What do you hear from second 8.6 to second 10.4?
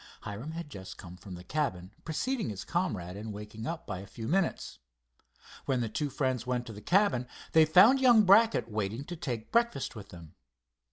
waiting to take breakfast with them.